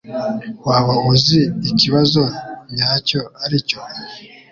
[0.67, 1.39] Waba uzi
[1.69, 2.21] ikibazo
[2.75, 3.79] nyacyo aricyo